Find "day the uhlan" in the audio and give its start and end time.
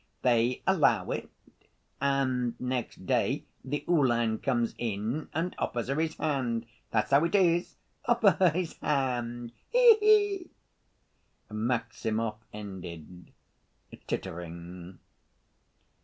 3.05-4.39